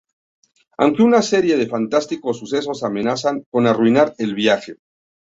Aunque 0.79 1.03
una 1.03 1.21
serie 1.21 1.57
de 1.57 1.67
fantásticos 1.67 2.35
sucesos 2.39 2.81
amenazan 2.83 3.43
con 3.51 3.67
arruinar 3.67 4.15
el 4.17 4.33
viaje. 4.33 4.77